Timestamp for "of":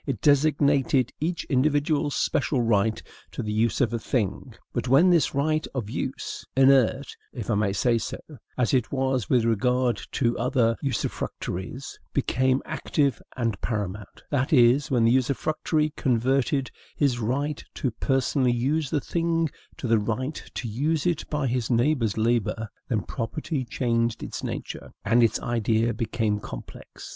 3.81-3.93, 5.75-5.91